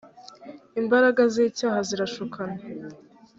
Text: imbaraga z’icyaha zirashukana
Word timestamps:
imbaraga 0.81 1.21
z’icyaha 1.33 1.79
zirashukana 1.87 2.55